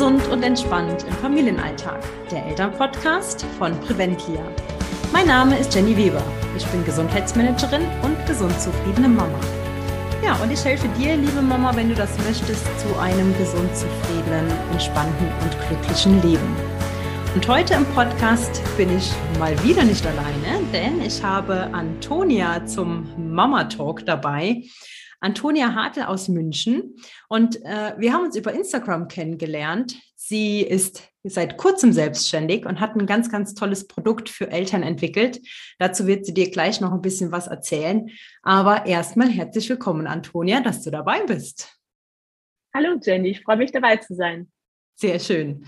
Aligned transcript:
Gesund 0.00 0.26
und 0.28 0.42
entspannt 0.42 1.04
im 1.06 1.12
Familienalltag. 1.16 2.00
Der 2.30 2.46
Elternpodcast 2.46 3.44
von 3.58 3.78
Preventlia. 3.80 4.40
Mein 5.12 5.26
Name 5.26 5.58
ist 5.58 5.74
Jenny 5.74 5.94
Weber. 5.94 6.22
Ich 6.56 6.64
bin 6.68 6.82
Gesundheitsmanagerin 6.86 7.82
und 8.00 8.16
gesund 8.26 8.58
zufriedene 8.58 9.08
Mama. 9.08 9.38
Ja, 10.24 10.36
und 10.36 10.50
ich 10.50 10.64
helfe 10.64 10.88
dir, 10.98 11.18
liebe 11.18 11.42
Mama, 11.42 11.76
wenn 11.76 11.90
du 11.90 11.94
das 11.94 12.16
möchtest, 12.24 12.64
zu 12.80 12.98
einem 12.98 13.36
gesund 13.36 13.68
zufriedenen, 13.76 14.50
entspannten 14.72 15.26
und 15.42 15.68
glücklichen 15.68 16.22
Leben. 16.22 16.56
Und 17.34 17.46
heute 17.46 17.74
im 17.74 17.84
Podcast 17.94 18.62
bin 18.78 18.96
ich 18.96 19.12
mal 19.38 19.52
wieder 19.62 19.84
nicht 19.84 20.06
alleine, 20.06 20.64
denn 20.72 21.02
ich 21.02 21.22
habe 21.22 21.68
Antonia 21.74 22.64
zum 22.64 23.06
Mama 23.34 23.64
Talk 23.64 24.06
dabei. 24.06 24.62
Antonia 25.20 25.74
Hartl 25.74 26.02
aus 26.02 26.28
München. 26.28 26.96
Und 27.28 27.62
äh, 27.64 27.94
wir 27.98 28.12
haben 28.12 28.24
uns 28.24 28.36
über 28.36 28.52
Instagram 28.52 29.08
kennengelernt. 29.08 29.96
Sie 30.16 30.62
ist 30.62 31.02
seit 31.22 31.58
kurzem 31.58 31.92
selbstständig 31.92 32.64
und 32.64 32.80
hat 32.80 32.96
ein 32.96 33.06
ganz, 33.06 33.30
ganz 33.30 33.54
tolles 33.54 33.86
Produkt 33.86 34.28
für 34.28 34.50
Eltern 34.50 34.82
entwickelt. 34.82 35.40
Dazu 35.78 36.06
wird 36.06 36.24
sie 36.24 36.34
dir 36.34 36.50
gleich 36.50 36.80
noch 36.80 36.92
ein 36.92 37.02
bisschen 37.02 37.32
was 37.32 37.46
erzählen. 37.46 38.10
Aber 38.42 38.86
erstmal 38.86 39.28
herzlich 39.28 39.68
willkommen, 39.68 40.06
Antonia, 40.06 40.60
dass 40.60 40.82
du 40.82 40.90
dabei 40.90 41.24
bist. 41.24 41.76
Hallo 42.74 42.98
Jenny, 43.02 43.30
ich 43.30 43.42
freue 43.42 43.56
mich 43.56 43.72
dabei 43.72 43.96
zu 43.96 44.14
sein. 44.14 44.50
Sehr 44.94 45.18
schön. 45.18 45.66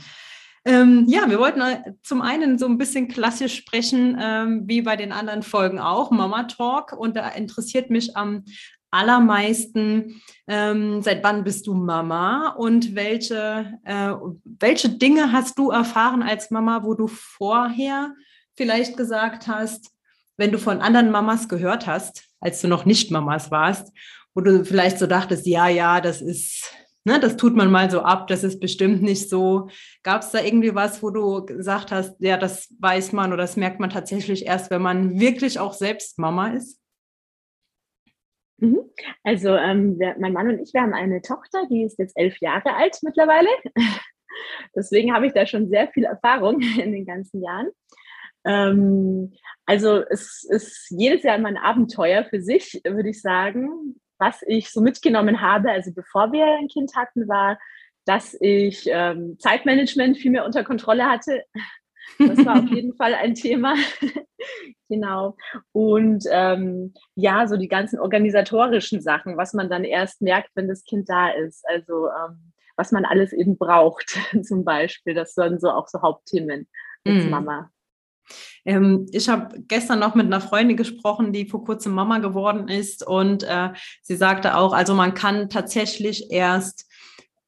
Ähm, 0.64 1.06
ja, 1.08 1.28
wir 1.28 1.40
wollten 1.40 1.60
zum 2.04 2.22
einen 2.22 2.56
so 2.56 2.66
ein 2.66 2.78
bisschen 2.78 3.08
klassisch 3.08 3.56
sprechen, 3.56 4.16
ähm, 4.20 4.62
wie 4.66 4.82
bei 4.82 4.94
den 4.94 5.10
anderen 5.10 5.42
Folgen 5.42 5.80
auch, 5.80 6.12
Mama 6.12 6.44
Talk. 6.44 6.92
Und 6.92 7.16
da 7.16 7.28
interessiert 7.30 7.90
mich 7.90 8.16
am 8.16 8.44
allermeisten, 8.92 10.22
ähm, 10.46 11.02
seit 11.02 11.24
wann 11.24 11.44
bist 11.44 11.66
du 11.66 11.74
Mama 11.74 12.50
und 12.50 12.94
welche, 12.94 13.78
äh, 13.84 14.12
welche 14.44 14.90
Dinge 14.90 15.32
hast 15.32 15.58
du 15.58 15.70
erfahren 15.70 16.22
als 16.22 16.50
Mama, 16.50 16.84
wo 16.84 16.94
du 16.94 17.06
vorher 17.08 18.14
vielleicht 18.54 18.96
gesagt 18.96 19.48
hast, 19.48 19.90
wenn 20.36 20.52
du 20.52 20.58
von 20.58 20.80
anderen 20.80 21.10
Mamas 21.10 21.48
gehört 21.48 21.86
hast, 21.86 22.24
als 22.40 22.60
du 22.60 22.68
noch 22.68 22.84
nicht 22.84 23.10
Mamas 23.10 23.50
warst, 23.50 23.92
wo 24.34 24.40
du 24.40 24.64
vielleicht 24.64 24.98
so 24.98 25.06
dachtest, 25.06 25.46
ja, 25.46 25.68
ja, 25.68 26.00
das 26.00 26.20
ist, 26.20 26.70
ne, 27.04 27.18
das 27.18 27.36
tut 27.36 27.54
man 27.56 27.70
mal 27.70 27.90
so 27.90 28.00
ab, 28.00 28.26
das 28.26 28.44
ist 28.44 28.60
bestimmt 28.60 29.02
nicht 29.02 29.30
so. 29.30 29.68
Gab 30.02 30.22
es 30.22 30.30
da 30.30 30.40
irgendwie 30.40 30.74
was, 30.74 31.02
wo 31.02 31.10
du 31.10 31.46
gesagt 31.46 31.92
hast, 31.92 32.14
ja, 32.18 32.36
das 32.36 32.68
weiß 32.78 33.12
man 33.12 33.32
oder 33.32 33.42
das 33.42 33.56
merkt 33.56 33.80
man 33.80 33.90
tatsächlich 33.90 34.46
erst, 34.46 34.70
wenn 34.70 34.82
man 34.82 35.18
wirklich 35.18 35.58
auch 35.58 35.72
selbst 35.72 36.18
Mama 36.18 36.48
ist? 36.48 36.81
Mhm. 38.62 38.78
Also 39.24 39.56
ähm, 39.56 39.98
wir, 39.98 40.14
mein 40.20 40.32
Mann 40.32 40.48
und 40.48 40.60
ich, 40.60 40.72
wir 40.72 40.82
haben 40.82 40.94
eine 40.94 41.20
Tochter, 41.20 41.66
die 41.68 41.82
ist 41.82 41.98
jetzt 41.98 42.16
elf 42.16 42.38
Jahre 42.40 42.76
alt 42.76 42.96
mittlerweile. 43.02 43.48
Deswegen 44.76 45.12
habe 45.12 45.26
ich 45.26 45.32
da 45.32 45.46
schon 45.46 45.68
sehr 45.68 45.88
viel 45.88 46.04
Erfahrung 46.04 46.60
in 46.78 46.92
den 46.92 47.04
ganzen 47.04 47.42
Jahren. 47.42 47.70
Ähm, 48.44 49.32
also 49.66 50.04
es 50.08 50.44
ist 50.48 50.86
jedes 50.90 51.24
Jahr 51.24 51.36
immer 51.36 51.48
ein 51.48 51.56
Abenteuer 51.56 52.24
für 52.24 52.40
sich, 52.40 52.80
würde 52.84 53.10
ich 53.10 53.20
sagen. 53.20 53.96
Was 54.18 54.42
ich 54.46 54.70
so 54.70 54.80
mitgenommen 54.80 55.40
habe, 55.40 55.72
also 55.72 55.92
bevor 55.92 56.30
wir 56.30 56.46
ein 56.46 56.68
Kind 56.68 56.94
hatten, 56.94 57.26
war, 57.26 57.58
dass 58.04 58.36
ich 58.40 58.84
ähm, 58.86 59.36
Zeitmanagement 59.40 60.18
viel 60.18 60.30
mehr 60.30 60.44
unter 60.44 60.62
Kontrolle 60.62 61.06
hatte. 61.08 61.42
Das 62.18 62.44
war 62.44 62.62
auf 62.62 62.70
jeden 62.70 62.94
Fall 62.94 63.14
ein 63.14 63.34
Thema. 63.34 63.74
genau. 64.88 65.36
Und 65.72 66.24
ähm, 66.30 66.94
ja, 67.14 67.46
so 67.46 67.56
die 67.56 67.68
ganzen 67.68 67.98
organisatorischen 67.98 69.00
Sachen, 69.00 69.36
was 69.36 69.52
man 69.54 69.70
dann 69.70 69.84
erst 69.84 70.22
merkt, 70.22 70.50
wenn 70.54 70.68
das 70.68 70.84
Kind 70.84 71.08
da 71.08 71.30
ist. 71.30 71.64
Also 71.68 72.08
ähm, 72.08 72.52
was 72.76 72.92
man 72.92 73.04
alles 73.04 73.32
eben 73.32 73.56
braucht, 73.58 74.18
zum 74.42 74.64
Beispiel. 74.64 75.14
Das 75.14 75.34
sind 75.34 75.60
so 75.60 75.70
auch 75.70 75.88
so 75.88 76.02
Hauptthemen 76.02 76.68
als 77.04 77.24
mm. 77.24 77.30
Mama. 77.30 77.70
Ähm, 78.64 79.06
ich 79.12 79.28
habe 79.28 79.60
gestern 79.66 79.98
noch 79.98 80.14
mit 80.14 80.26
einer 80.26 80.40
Freundin 80.40 80.76
gesprochen, 80.76 81.32
die 81.32 81.48
vor 81.48 81.64
kurzem 81.64 81.92
Mama 81.92 82.18
geworden 82.18 82.68
ist 82.68 83.06
und 83.06 83.42
äh, 83.42 83.70
sie 84.02 84.14
sagte 84.14 84.56
auch, 84.56 84.72
also 84.72 84.94
man 84.94 85.14
kann 85.14 85.50
tatsächlich 85.50 86.30
erst 86.30 86.88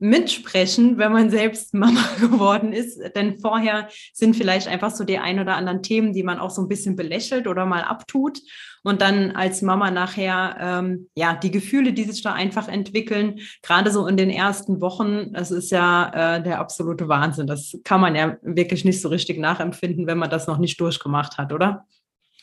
mitsprechen, 0.04 0.98
wenn 0.98 1.12
man 1.12 1.31
selbst 1.31 1.72
Mama 1.72 2.04
geworden 2.20 2.75
ist. 2.75 3.00
Denn 3.16 3.38
vorher 3.38 3.88
sind 4.12 4.37
vielleicht 4.37 4.69
einfach 4.69 4.91
so 4.91 5.03
die 5.03 5.19
ein 5.19 5.41
oder 5.41 5.56
anderen 5.56 5.82
Themen, 5.82 6.12
die 6.12 6.22
man 6.22 6.38
auch 6.38 6.50
so 6.50 6.60
ein 6.60 6.69
bisschen 6.69 6.94
belächelt 6.94 7.47
oder 7.47 7.65
mal 7.65 7.82
abtut. 7.82 8.41
Und 8.82 9.00
dann 9.00 9.31
als 9.31 9.62
Mama 9.62 9.91
nachher, 9.91 10.56
ähm, 10.60 11.09
ja, 11.14 11.34
die 11.34 11.50
Gefühle, 11.50 11.94
die 11.94 12.04
sich 12.04 12.22
da 12.22 12.34
einfach 12.34 12.69
entwickeln, 12.69 13.41
gerade 13.62 13.91
so 13.91 14.06
in 14.06 14.19
den 14.19 14.28
ersten 14.28 14.82
Wochen, 14.82 15.32
das 15.32 15.50
ist 15.50 15.70
ja 15.70 16.37
äh, 16.37 16.43
der 16.43 16.60
absolute 16.60 17.09
Wahnsinn. 17.09 17.47
Das 17.47 17.78
kann 17.82 18.03
man 18.03 18.14
ja 18.14 18.37
wirklich 18.43 18.84
nicht 18.84 19.00
so 19.00 19.09
richtig 19.09 19.38
nachempfinden, 19.38 20.06
wenn 20.06 20.19
man 20.19 20.28
das 20.28 20.47
noch 20.47 20.59
nicht 20.59 20.78
durchgemacht 20.78 21.38
hat, 21.38 21.50
oder? 21.50 21.87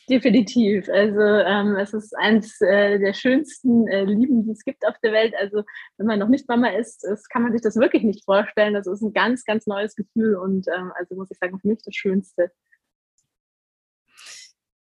Definitiv. 0.08 0.88
Also 0.88 1.20
ähm, 1.20 1.76
es 1.76 1.94
ist 1.94 2.16
eins 2.18 2.60
äh, 2.60 2.98
der 2.98 3.14
schönsten 3.14 3.86
äh, 3.86 4.04
Lieben, 4.04 4.44
die 4.44 4.50
es 4.50 4.64
gibt 4.64 4.86
auf 4.86 4.96
der 5.02 5.12
Welt. 5.12 5.34
Also 5.38 5.62
wenn 5.96 6.06
man 6.06 6.18
noch 6.18 6.28
nicht 6.28 6.48
Mama 6.48 6.68
ist, 6.68 7.04
ist, 7.04 7.30
kann 7.30 7.42
man 7.42 7.52
sich 7.52 7.62
das 7.62 7.76
wirklich 7.76 8.02
nicht 8.02 8.24
vorstellen. 8.24 8.74
Das 8.74 8.86
ist 8.86 9.02
ein 9.02 9.12
ganz, 9.12 9.44
ganz 9.44 9.66
neues 9.66 9.94
Gefühl 9.94 10.36
und 10.36 10.66
ähm, 10.68 10.92
also 10.98 11.14
muss 11.14 11.30
ich 11.30 11.38
sagen, 11.38 11.58
für 11.60 11.68
mich 11.68 11.82
das 11.84 11.94
Schönste. 11.94 12.50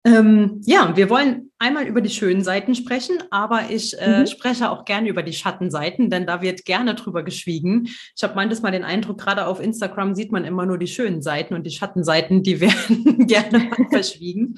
Ähm, 0.03 0.61
ja, 0.65 0.95
wir 0.97 1.11
wollen 1.11 1.51
einmal 1.59 1.85
über 1.85 2.01
die 2.01 2.09
schönen 2.09 2.43
Seiten 2.43 2.73
sprechen, 2.73 3.19
aber 3.29 3.69
ich 3.69 3.99
äh, 3.99 4.21
mhm. 4.21 4.27
spreche 4.27 4.71
auch 4.71 4.83
gerne 4.83 5.07
über 5.07 5.21
die 5.21 5.33
Schattenseiten, 5.33 6.09
denn 6.09 6.25
da 6.25 6.41
wird 6.41 6.65
gerne 6.65 6.95
drüber 6.95 7.21
geschwiegen. 7.21 7.87
Ich 8.15 8.23
habe 8.23 8.33
manches 8.33 8.63
Mal 8.63 8.71
den 8.71 8.83
Eindruck, 8.83 9.19
gerade 9.19 9.45
auf 9.45 9.59
Instagram 9.59 10.15
sieht 10.15 10.31
man 10.31 10.43
immer 10.43 10.65
nur 10.65 10.79
die 10.79 10.87
schönen 10.87 11.21
Seiten 11.21 11.53
und 11.53 11.67
die 11.67 11.71
Schattenseiten, 11.71 12.41
die 12.41 12.59
werden 12.61 13.27
gerne 13.27 13.69
verschwiegen. 13.91 14.55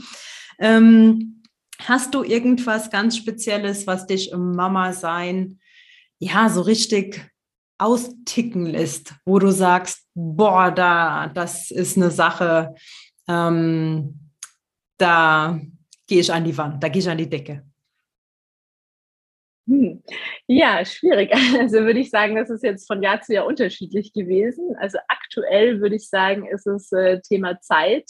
Ähm, 0.59 1.44
hast 1.80 2.14
du 2.14 2.24
irgendwas 2.24 2.90
ganz 2.90 3.18
Spezielles, 3.18 3.88
was 3.88 4.08
dich 4.08 4.31
im 4.31 4.56
Mama-Sein 4.56 5.59
ja 6.19 6.50
so 6.50 6.62
richtig 6.62 7.30
austicken 7.78 8.66
lässt, 8.66 9.14
wo 9.25 9.40
du 9.40 9.52
sagst, 9.52 10.08
boah, 10.14 10.72
da, 10.72 11.28
das 11.28 11.72
ist 11.72 11.97
eine 11.97 12.12
Sache, 12.12 12.75
ähm, 13.28 14.31
da 14.97 15.59
gehe 16.08 16.19
ich 16.19 16.31
an 16.31 16.46
die 16.46 16.58
Wand, 16.58 16.81
da 16.84 16.88
gehe 16.88 17.02
ich 17.02 17.09
an 17.09 17.18
die 17.18 17.30
Decke? 17.30 17.64
Hm. 19.68 20.03
Ja, 20.47 20.84
schwierig. 20.85 21.31
Also 21.59 21.80
würde 21.81 22.00
ich 22.00 22.09
sagen, 22.09 22.35
das 22.35 22.50
ist 22.50 22.64
jetzt 22.64 22.85
von 22.85 23.02
Jahr 23.02 23.22
zu 23.22 23.34
Jahr 23.34 23.46
unterschiedlich 23.46 24.14
gewesen. 24.14 24.75
Also 24.78 25.00
aktuell 25.08 25.80
würde 25.80 25.96
ich 25.96 26.09
sagen, 26.09 26.46
ist 26.46 26.68
es 26.68 26.91
äh, 26.91 27.22
Thema 27.22 27.59
Zeit. 27.62 28.09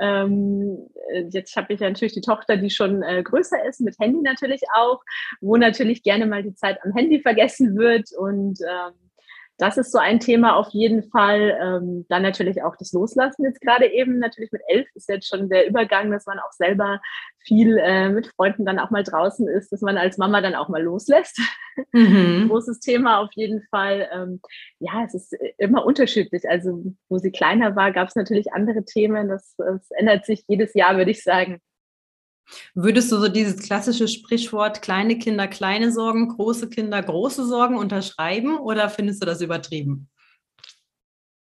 Ähm, 0.00 0.88
äh, 1.12 1.24
jetzt 1.30 1.54
habe 1.56 1.72
ich 1.72 1.80
ja 1.80 1.88
natürlich 1.88 2.14
die 2.14 2.20
Tochter, 2.20 2.56
die 2.56 2.70
schon 2.70 3.02
äh, 3.02 3.22
größer 3.22 3.64
ist, 3.68 3.80
mit 3.80 3.98
Handy 3.98 4.20
natürlich 4.22 4.62
auch, 4.74 5.00
wo 5.40 5.56
natürlich 5.56 6.02
gerne 6.02 6.26
mal 6.26 6.42
die 6.42 6.54
Zeit 6.54 6.78
am 6.84 6.92
Handy 6.92 7.20
vergessen 7.20 7.76
wird 7.76 8.10
und 8.16 8.58
ähm, 8.60 9.03
das 9.58 9.76
ist 9.76 9.92
so 9.92 9.98
ein 9.98 10.18
Thema 10.18 10.56
auf 10.56 10.68
jeden 10.70 11.04
Fall. 11.10 11.56
Ähm, 11.60 12.06
dann 12.08 12.22
natürlich 12.22 12.62
auch 12.62 12.76
das 12.76 12.92
Loslassen 12.92 13.44
jetzt 13.44 13.60
gerade 13.60 13.86
eben. 13.86 14.18
Natürlich 14.18 14.50
mit 14.50 14.62
elf 14.66 14.88
ist 14.94 15.08
jetzt 15.08 15.28
schon 15.28 15.48
der 15.48 15.68
Übergang, 15.68 16.10
dass 16.10 16.26
man 16.26 16.38
auch 16.38 16.52
selber 16.52 17.00
viel 17.38 17.78
äh, 17.78 18.08
mit 18.08 18.26
Freunden 18.34 18.64
dann 18.64 18.78
auch 18.78 18.90
mal 18.90 19.04
draußen 19.04 19.46
ist, 19.48 19.70
dass 19.70 19.80
man 19.80 19.96
als 19.96 20.18
Mama 20.18 20.40
dann 20.40 20.54
auch 20.54 20.68
mal 20.68 20.82
loslässt. 20.82 21.40
Mhm. 21.92 22.48
Großes 22.48 22.80
Thema 22.80 23.18
auf 23.18 23.30
jeden 23.34 23.62
Fall. 23.70 24.08
Ähm, 24.12 24.40
ja, 24.80 25.04
es 25.04 25.14
ist 25.14 25.36
immer 25.58 25.84
unterschiedlich. 25.86 26.48
Also 26.48 26.82
wo 27.08 27.18
sie 27.18 27.30
kleiner 27.30 27.76
war, 27.76 27.92
gab 27.92 28.08
es 28.08 28.16
natürlich 28.16 28.52
andere 28.52 28.84
Themen. 28.84 29.28
Das, 29.28 29.54
das 29.56 29.90
ändert 29.90 30.26
sich 30.26 30.44
jedes 30.48 30.74
Jahr, 30.74 30.96
würde 30.96 31.12
ich 31.12 31.22
sagen. 31.22 31.60
Würdest 32.74 33.10
du 33.12 33.18
so 33.18 33.28
dieses 33.28 33.62
klassische 33.62 34.08
Sprichwort 34.08 34.82
kleine 34.82 35.18
Kinder 35.18 35.48
kleine 35.48 35.92
Sorgen, 35.92 36.28
große 36.28 36.68
Kinder 36.68 37.02
große 37.02 37.46
Sorgen 37.46 37.76
unterschreiben 37.76 38.58
oder 38.58 38.90
findest 38.90 39.22
du 39.22 39.26
das 39.26 39.40
übertrieben? 39.40 40.08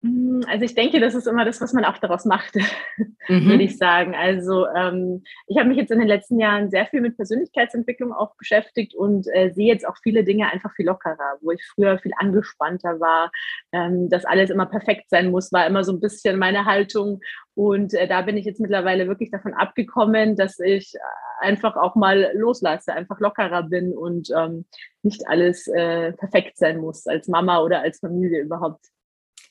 Hm, 0.02 0.44
also 0.48 0.64
ich 0.64 0.74
denke, 0.74 0.98
das 0.98 1.14
ist 1.14 1.28
immer 1.28 1.44
das, 1.44 1.60
was 1.60 1.72
man 1.72 1.84
auch 1.84 1.96
daraus 1.98 2.24
macht, 2.24 2.56
mhm. 3.28 3.46
würde 3.48 3.62
ich 3.62 3.78
sagen. 3.78 4.14
Also 4.16 4.66
ähm, 4.66 5.22
ich 5.46 5.58
habe 5.58 5.68
mich 5.68 5.78
jetzt 5.78 5.92
in 5.92 6.00
den 6.00 6.08
letzten 6.08 6.40
Jahren 6.40 6.70
sehr 6.70 6.86
viel 6.86 7.00
mit 7.00 7.16
Persönlichkeitsentwicklung 7.16 8.12
auch 8.12 8.34
beschäftigt 8.36 8.94
und 8.96 9.28
äh, 9.32 9.52
sehe 9.54 9.68
jetzt 9.68 9.86
auch 9.86 9.96
viele 10.02 10.24
Dinge 10.24 10.50
einfach 10.50 10.74
viel 10.74 10.86
lockerer, 10.86 11.38
wo 11.40 11.52
ich 11.52 11.64
früher 11.64 11.98
viel 11.98 12.12
angespannter 12.16 12.98
war, 12.98 13.30
ähm, 13.72 14.08
dass 14.08 14.24
alles 14.24 14.50
immer 14.50 14.66
perfekt 14.66 15.08
sein 15.08 15.30
muss, 15.30 15.52
war 15.52 15.66
immer 15.66 15.84
so 15.84 15.92
ein 15.92 16.00
bisschen 16.00 16.36
meine 16.36 16.64
Haltung. 16.64 17.20
Und 17.54 17.94
äh, 17.94 18.08
da 18.08 18.22
bin 18.22 18.36
ich 18.36 18.44
jetzt 18.44 18.60
mittlerweile 18.60 19.06
wirklich 19.06 19.30
davon 19.30 19.54
abgekommen, 19.54 20.34
dass 20.34 20.58
ich 20.58 20.94
einfach 21.38 21.76
auch 21.76 21.94
mal 21.94 22.32
loslasse, 22.34 22.92
einfach 22.92 23.20
lockerer 23.20 23.64
bin 23.64 23.92
und 23.92 24.30
ähm, 24.36 24.64
nicht 25.02 25.28
alles 25.28 25.68
äh, 25.68 26.12
perfekt 26.12 26.56
sein 26.56 26.78
muss 26.78 27.06
als 27.06 27.28
Mama 27.28 27.60
oder 27.60 27.82
als 27.82 28.00
Familie 28.00 28.40
überhaupt 28.40 28.86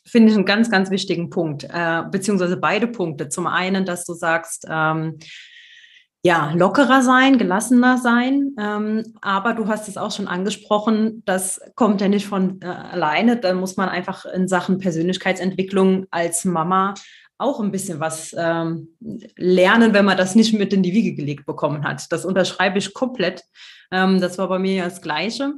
finde 0.05 0.29
ich 0.29 0.35
einen 0.35 0.45
ganz, 0.45 0.69
ganz 0.69 0.89
wichtigen 0.89 1.29
Punkt, 1.29 1.63
äh, 1.63 2.03
beziehungsweise 2.09 2.57
beide 2.57 2.87
Punkte. 2.87 3.29
Zum 3.29 3.47
einen, 3.47 3.85
dass 3.85 4.05
du 4.05 4.13
sagst, 4.13 4.65
ähm, 4.69 5.19
ja, 6.23 6.51
lockerer 6.53 7.01
sein, 7.01 7.37
gelassener 7.39 7.97
sein. 7.97 8.55
Ähm, 8.59 9.15
aber 9.21 9.53
du 9.53 9.67
hast 9.67 9.87
es 9.87 9.97
auch 9.97 10.11
schon 10.11 10.27
angesprochen, 10.27 11.23
das 11.25 11.59
kommt 11.75 11.99
ja 11.99 12.07
nicht 12.07 12.27
von 12.27 12.61
äh, 12.61 12.67
alleine. 12.67 13.37
Da 13.37 13.53
muss 13.53 13.75
man 13.75 13.89
einfach 13.89 14.25
in 14.25 14.47
Sachen 14.47 14.77
Persönlichkeitsentwicklung 14.77 16.05
als 16.11 16.45
Mama 16.45 16.93
auch 17.39 17.59
ein 17.59 17.71
bisschen 17.71 17.99
was 17.99 18.35
ähm, 18.37 18.89
lernen, 19.35 19.93
wenn 19.93 20.05
man 20.05 20.15
das 20.15 20.35
nicht 20.35 20.53
mit 20.53 20.73
in 20.73 20.83
die 20.83 20.93
Wiege 20.93 21.15
gelegt 21.15 21.47
bekommen 21.47 21.83
hat. 21.83 22.11
Das 22.11 22.23
unterschreibe 22.23 22.77
ich 22.77 22.93
komplett. 22.93 23.43
Ähm, 23.91 24.21
das 24.21 24.37
war 24.37 24.47
bei 24.47 24.59
mir 24.59 24.75
ja 24.75 24.83
das 24.83 25.01
Gleiche. 25.01 25.53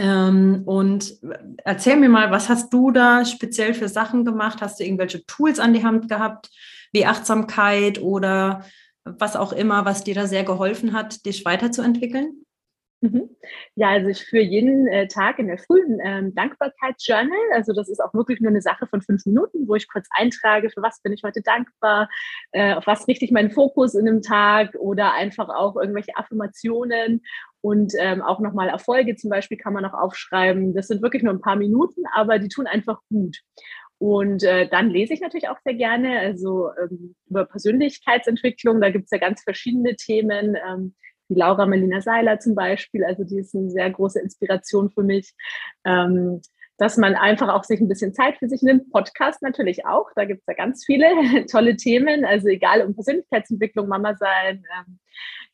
Ähm, 0.00 0.62
und 0.64 1.14
erzähl 1.62 1.96
mir 1.96 2.08
mal, 2.08 2.30
was 2.30 2.48
hast 2.48 2.72
du 2.72 2.90
da 2.90 3.26
speziell 3.26 3.74
für 3.74 3.88
Sachen 3.88 4.24
gemacht? 4.24 4.62
Hast 4.62 4.80
du 4.80 4.84
irgendwelche 4.84 5.26
Tools 5.26 5.60
an 5.60 5.74
die 5.74 5.84
Hand 5.84 6.08
gehabt, 6.08 6.48
wie 6.90 7.04
Achtsamkeit 7.04 8.00
oder 8.00 8.64
was 9.04 9.36
auch 9.36 9.52
immer, 9.52 9.84
was 9.84 10.02
dir 10.02 10.14
da 10.14 10.26
sehr 10.26 10.42
geholfen 10.44 10.94
hat, 10.94 11.26
dich 11.26 11.44
weiterzuentwickeln? 11.44 12.46
Mhm. 13.02 13.30
Ja, 13.76 13.88
also 13.90 14.08
ich 14.08 14.22
führe 14.24 14.42
jeden 14.42 14.86
äh, 14.86 15.08
Tag 15.08 15.38
in 15.38 15.46
der 15.46 15.56
Früh 15.56 15.80
ein 15.82 16.00
ähm, 16.04 16.34
Dankbarkeitsjournal. 16.34 17.38
Also 17.54 17.72
das 17.72 17.88
ist 17.88 18.00
auch 18.00 18.12
wirklich 18.12 18.40
nur 18.40 18.50
eine 18.50 18.60
Sache 18.60 18.86
von 18.86 19.00
fünf 19.00 19.24
Minuten, 19.24 19.66
wo 19.66 19.74
ich 19.74 19.88
kurz 19.88 20.06
eintrage, 20.14 20.68
für 20.68 20.82
was 20.82 21.00
bin 21.00 21.12
ich 21.14 21.22
heute 21.24 21.40
dankbar, 21.40 22.10
äh, 22.52 22.74
auf 22.74 22.86
was 22.86 23.08
richte 23.08 23.24
ich 23.24 23.30
meinen 23.32 23.50
Fokus 23.50 23.94
in 23.94 24.06
einem 24.06 24.20
Tag 24.20 24.74
oder 24.78 25.14
einfach 25.14 25.48
auch 25.48 25.76
irgendwelche 25.76 26.14
Affirmationen 26.16 27.22
und 27.62 27.94
ähm, 27.98 28.20
auch 28.20 28.40
nochmal 28.40 28.68
Erfolge 28.68 29.16
zum 29.16 29.30
Beispiel 29.30 29.56
kann 29.56 29.72
man 29.72 29.82
noch 29.82 29.94
aufschreiben. 29.94 30.74
Das 30.74 30.88
sind 30.88 31.02
wirklich 31.02 31.22
nur 31.22 31.32
ein 31.32 31.40
paar 31.40 31.56
Minuten, 31.56 32.02
aber 32.14 32.38
die 32.38 32.48
tun 32.48 32.66
einfach 32.66 33.00
gut. 33.08 33.38
Und 33.98 34.42
äh, 34.44 34.66
dann 34.68 34.88
lese 34.88 35.12
ich 35.12 35.20
natürlich 35.20 35.48
auch 35.48 35.58
sehr 35.62 35.74
gerne, 35.74 36.18
also 36.20 36.70
ähm, 36.82 37.14
über 37.28 37.44
Persönlichkeitsentwicklung. 37.44 38.80
Da 38.80 38.90
gibt 38.90 39.04
es 39.04 39.10
ja 39.10 39.18
ganz 39.18 39.42
verschiedene 39.42 39.94
Themen, 39.96 40.56
ähm, 40.68 40.94
wie 41.30 41.38
Laura 41.38 41.66
Melina 41.66 42.00
Seiler 42.00 42.38
zum 42.40 42.54
Beispiel. 42.54 43.04
Also 43.04 43.24
die 43.24 43.38
ist 43.38 43.54
eine 43.54 43.70
sehr 43.70 43.90
große 43.90 44.20
Inspiration 44.20 44.90
für 44.90 45.02
mich. 45.02 45.32
Ähm, 45.84 46.40
dass 46.76 46.96
man 46.96 47.14
einfach 47.14 47.50
auch 47.50 47.64
sich 47.64 47.78
ein 47.80 47.88
bisschen 47.88 48.14
Zeit 48.14 48.38
für 48.38 48.48
sich 48.48 48.62
nimmt. 48.62 48.90
Podcast 48.90 49.42
natürlich 49.42 49.84
auch. 49.84 50.06
Da 50.16 50.24
gibt 50.24 50.40
es 50.40 50.46
ja 50.46 50.54
ganz 50.54 50.82
viele 50.86 51.06
tolle 51.50 51.76
Themen. 51.76 52.24
Also 52.24 52.48
egal 52.48 52.80
um 52.80 52.94
Persönlichkeitsentwicklung, 52.94 53.86
Mama 53.86 54.16
sein, 54.16 54.64
ähm, 54.78 54.98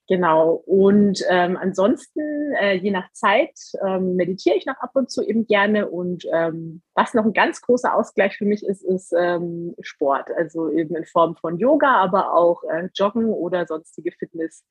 Genau. 0.09 0.63
Und 0.67 1.25
ähm, 1.29 1.57
ansonsten, 1.57 2.55
äh, 2.61 2.75
je 2.75 2.93
nach 2.93 3.11
Zeit, 3.13 3.59
ähm, 3.85 4.15
meditiere 4.15 4.57
ich 4.57 4.65
noch 4.65 4.79
ab 4.79 4.91
und 4.95 5.11
zu 5.11 5.23
eben 5.27 5.47
gerne. 5.47 5.89
Und 5.89 6.25
ähm, 6.33 6.83
was 6.95 7.13
noch 7.13 7.25
ein 7.25 7.33
ganz 7.33 7.61
großer 7.61 7.93
Ausgleich 7.93 8.37
für 8.37 8.45
mich 8.45 8.65
ist, 8.65 8.85
ist 8.85 9.13
ähm, 9.19 9.75
Sport. 9.81 10.31
Also 10.37 10.71
eben 10.71 10.95
in 10.95 11.07
Form 11.07 11.35
von 11.37 11.59
Yoga, 11.59 11.97
aber 11.97 12.35
auch 12.35 12.63
äh, 12.65 12.89
Joggen 12.95 13.27
oder 13.27 13.67
sonstige 13.67 14.13
Fitness. 14.13 14.65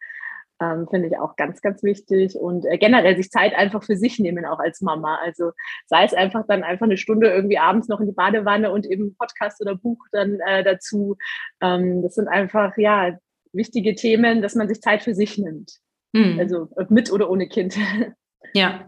Ähm, 0.62 0.88
finde 0.90 1.10
ich 1.10 1.18
auch 1.18 1.36
ganz, 1.36 1.62
ganz 1.62 1.84
wichtig. 1.84 2.36
Und 2.36 2.66
äh, 2.66 2.78
generell 2.78 3.18
sich 3.18 3.30
Zeit 3.30 3.54
einfach 3.54 3.84
für 3.84 3.98
sich 3.98 4.20
nehmen, 4.20 4.46
auch 4.46 4.60
als 4.60 4.82
Mama. 4.82 5.20
Also 5.24 5.52
sei 5.86 6.06
es 6.06 6.14
einfach 6.14 6.46
dann 6.48 6.64
einfach 6.64 6.86
eine 6.86 6.98
Stunde 6.98 7.30
irgendwie 7.30 7.58
abends 7.58 7.90
noch 7.90 8.00
in 8.00 8.08
die 8.08 8.14
Badewanne 8.14 8.72
und 8.72 8.86
eben 8.86 9.16
Podcast 9.18 9.60
oder 9.62 9.76
Buch 9.76 10.00
dann 10.12 10.40
äh, 10.40 10.64
dazu. 10.64 11.18
Ähm, 11.62 12.02
das 12.02 12.16
sind 12.16 12.28
einfach, 12.28 12.78
ja, 12.78 13.18
wichtige 13.52 13.96
Themen, 13.96 14.42
dass 14.42 14.56
man 14.56 14.68
sich 14.68 14.82
Zeit 14.82 15.04
für 15.04 15.16
sich 15.16 15.38
nimmt. 15.38 15.80
Hm. 16.16 16.40
Also 16.40 16.70
mit 16.90 17.12
oder 17.12 17.30
ohne 17.30 17.48
Kind. 17.48 17.76
Ja, 18.54 18.86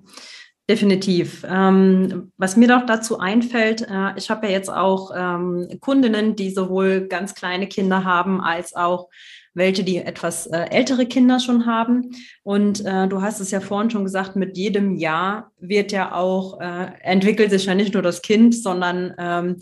definitiv. 0.69 1.45
Ähm, 1.49 2.31
was 2.37 2.55
mir 2.55 2.67
noch 2.69 2.85
dazu 2.85 3.19
einfällt, 3.19 3.81
äh, 3.81 4.13
ich 4.15 4.29
habe 4.29 4.47
ja 4.47 4.53
jetzt 4.53 4.69
auch 4.69 5.11
ähm, 5.13 5.67
Kundinnen, 5.81 6.35
die 6.35 6.51
sowohl 6.51 7.07
ganz 7.07 7.35
kleine 7.35 7.67
Kinder 7.67 8.05
haben 8.05 8.39
als 8.39 8.75
auch 8.75 9.09
welche, 9.57 9.83
die 9.83 9.97
etwas 9.97 10.47
äh, 10.47 10.65
ältere 10.69 11.05
Kinder 11.05 11.39
schon 11.39 11.65
haben. 11.65 12.11
Und 12.43 12.85
äh, 12.85 13.07
du 13.07 13.21
hast 13.21 13.39
es 13.39 13.51
ja 13.51 13.59
vorhin 13.59 13.89
schon 13.89 14.03
gesagt, 14.03 14.35
mit 14.35 14.55
jedem 14.55 14.95
Jahr 14.95 15.51
wird 15.59 15.91
ja 15.91 16.13
auch, 16.13 16.61
äh, 16.61 16.91
entwickelt 17.01 17.49
sich 17.49 17.65
ja 17.65 17.75
nicht 17.75 17.93
nur 17.93 18.03
das 18.03 18.21
Kind, 18.21 18.55
sondern 18.55 19.13
ähm, 19.17 19.57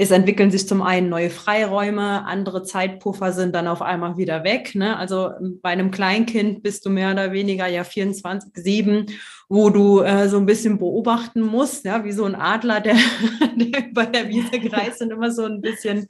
es 0.00 0.10
entwickeln 0.12 0.50
sich 0.50 0.66
zum 0.66 0.80
einen 0.80 1.10
neue 1.10 1.28
Freiräume, 1.28 2.24
andere 2.24 2.62
Zeitpuffer 2.62 3.34
sind 3.34 3.54
dann 3.54 3.68
auf 3.68 3.82
einmal 3.82 4.16
wieder 4.16 4.44
weg. 4.44 4.74
Ne? 4.74 4.96
Also 4.96 5.28
ähm, 5.38 5.60
bei 5.60 5.68
einem 5.68 5.90
Kleinkind 5.90 6.62
bist 6.62 6.86
du 6.86 6.90
mehr 6.90 7.12
oder 7.12 7.32
weniger 7.32 7.66
ja 7.66 7.82
24-7, 7.82 9.12
wo 9.50 9.68
du 9.68 10.00
äh, 10.00 10.26
so 10.30 10.38
ein 10.38 10.46
bisschen 10.46 10.78
beobachten 10.78 11.42
musst, 11.42 11.84
ja, 11.84 12.02
wie 12.02 12.12
so 12.12 12.24
ein 12.24 12.34
Adler, 12.34 12.80
der, 12.80 12.94
der 13.56 13.82
bei 13.92 14.06
der 14.06 14.26
Wiese 14.30 14.58
kreist 14.70 15.02
und 15.02 15.10
immer 15.10 15.30
so 15.30 15.44
ein 15.44 15.60
bisschen 15.60 16.06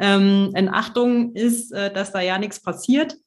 ähm, 0.00 0.50
in 0.56 0.68
Achtung 0.68 1.32
ist, 1.36 1.70
äh, 1.70 1.92
dass 1.92 2.10
da 2.10 2.20
ja 2.20 2.38
nichts 2.38 2.60
passiert. 2.60 3.18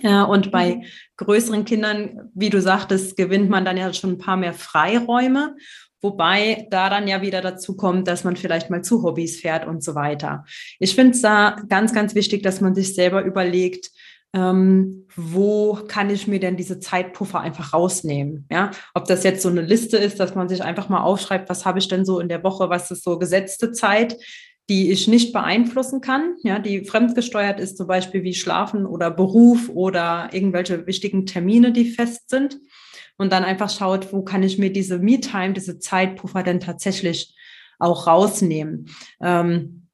Ja, 0.00 0.24
und 0.24 0.50
bei 0.50 0.76
mhm. 0.76 0.84
größeren 1.18 1.66
Kindern, 1.66 2.30
wie 2.34 2.50
du 2.50 2.60
sagtest, 2.62 3.16
gewinnt 3.18 3.50
man 3.50 3.66
dann 3.66 3.76
ja 3.76 3.92
schon 3.92 4.12
ein 4.12 4.18
paar 4.18 4.36
mehr 4.36 4.54
Freiräume. 4.54 5.56
Wobei 6.06 6.68
da 6.70 6.88
dann 6.88 7.08
ja 7.08 7.20
wieder 7.20 7.40
dazu 7.40 7.74
kommt, 7.74 8.06
dass 8.06 8.22
man 8.22 8.36
vielleicht 8.36 8.70
mal 8.70 8.82
zu 8.82 9.02
Hobbys 9.02 9.40
fährt 9.40 9.66
und 9.66 9.82
so 9.82 9.96
weiter. 9.96 10.44
Ich 10.78 10.94
finde 10.94 11.16
es 11.16 11.20
da 11.20 11.56
ganz, 11.68 11.92
ganz 11.92 12.14
wichtig, 12.14 12.44
dass 12.44 12.60
man 12.60 12.76
sich 12.76 12.94
selber 12.94 13.24
überlegt, 13.24 13.90
ähm, 14.32 15.08
wo 15.16 15.74
kann 15.88 16.08
ich 16.08 16.28
mir 16.28 16.38
denn 16.38 16.56
diese 16.56 16.78
Zeitpuffer 16.78 17.40
einfach 17.40 17.72
rausnehmen? 17.72 18.46
Ja, 18.52 18.70
ob 18.94 19.06
das 19.06 19.24
jetzt 19.24 19.42
so 19.42 19.48
eine 19.48 19.62
Liste 19.62 19.96
ist, 19.96 20.20
dass 20.20 20.36
man 20.36 20.48
sich 20.48 20.62
einfach 20.62 20.88
mal 20.88 21.02
aufschreibt, 21.02 21.48
was 21.48 21.66
habe 21.66 21.80
ich 21.80 21.88
denn 21.88 22.04
so 22.04 22.20
in 22.20 22.28
der 22.28 22.44
Woche, 22.44 22.70
was 22.70 22.92
ist 22.92 23.02
so 23.02 23.18
gesetzte 23.18 23.72
Zeit, 23.72 24.16
die 24.68 24.92
ich 24.92 25.08
nicht 25.08 25.32
beeinflussen 25.32 26.00
kann, 26.00 26.36
ja, 26.44 26.60
die 26.60 26.84
fremdgesteuert 26.84 27.58
ist, 27.58 27.78
zum 27.78 27.88
Beispiel 27.88 28.22
wie 28.22 28.34
Schlafen 28.34 28.86
oder 28.86 29.10
Beruf 29.10 29.70
oder 29.70 30.28
irgendwelche 30.30 30.86
wichtigen 30.86 31.26
Termine, 31.26 31.72
die 31.72 31.90
fest 31.90 32.30
sind 32.30 32.60
und 33.18 33.32
dann 33.32 33.44
einfach 33.44 33.70
schaut, 33.70 34.12
wo 34.12 34.22
kann 34.22 34.42
ich 34.42 34.58
mir 34.58 34.72
diese 34.72 34.98
Me-Time, 34.98 35.52
diese 35.52 35.78
Zeitpuffer 35.78 36.42
denn 36.42 36.60
tatsächlich 36.60 37.34
auch 37.78 38.06
rausnehmen. 38.06 38.88
Ähm, 39.20 39.88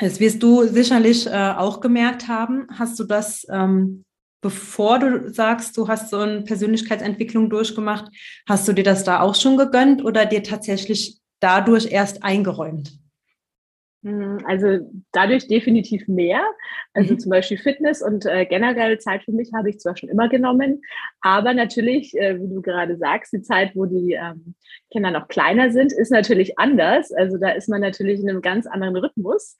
das 0.00 0.20
wirst 0.20 0.42
du 0.42 0.64
sicherlich 0.64 1.26
äh, 1.26 1.54
auch 1.56 1.80
gemerkt 1.80 2.28
haben. 2.28 2.68
Hast 2.78 2.98
du 3.00 3.04
das, 3.04 3.46
ähm, 3.50 4.04
bevor 4.40 4.98
du 5.00 5.32
sagst, 5.32 5.76
du 5.76 5.88
hast 5.88 6.10
so 6.10 6.18
eine 6.18 6.42
Persönlichkeitsentwicklung 6.42 7.50
durchgemacht, 7.50 8.06
hast 8.48 8.68
du 8.68 8.72
dir 8.72 8.84
das 8.84 9.04
da 9.04 9.20
auch 9.20 9.34
schon 9.34 9.56
gegönnt 9.56 10.04
oder 10.04 10.24
dir 10.24 10.42
tatsächlich 10.42 11.18
dadurch 11.40 11.90
erst 11.90 12.22
eingeräumt? 12.22 12.92
Hm, 14.04 14.38
also 14.44 14.88
dadurch 15.10 15.48
definitiv 15.48 16.06
mehr. 16.06 16.42
Also 16.94 17.14
mhm. 17.14 17.18
zum 17.18 17.30
Beispiel 17.30 17.58
Fitness 17.58 18.00
und 18.00 18.26
äh, 18.26 18.46
generell 18.46 18.98
Zeit 18.98 19.24
für 19.24 19.32
mich 19.32 19.50
habe 19.56 19.70
ich 19.70 19.80
zwar 19.80 19.96
schon 19.96 20.08
immer 20.08 20.28
genommen, 20.28 20.82
aber 21.20 21.52
natürlich, 21.52 22.16
äh, 22.16 22.40
wie 22.40 22.48
du 22.48 22.62
gerade 22.62 22.96
sagst, 22.96 23.32
die 23.32 23.42
Zeit, 23.42 23.72
wo 23.74 23.86
die 23.86 24.12
ähm, 24.12 24.54
Kinder 24.92 25.10
noch 25.10 25.26
kleiner 25.26 25.72
sind, 25.72 25.92
ist 25.92 26.12
natürlich 26.12 26.58
anders. 26.58 27.12
Also 27.12 27.38
da 27.38 27.50
ist 27.50 27.68
man 27.68 27.80
natürlich 27.80 28.20
in 28.20 28.30
einem 28.30 28.40
ganz 28.40 28.66
anderen 28.68 28.96
Rhythmus. 28.96 29.56